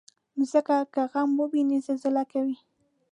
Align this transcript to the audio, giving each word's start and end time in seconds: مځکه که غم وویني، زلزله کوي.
مځکه 0.37 0.77
که 0.93 1.01
غم 1.11 1.29
وویني، 1.41 1.77
زلزله 1.87 2.23
کوي. 2.31 2.57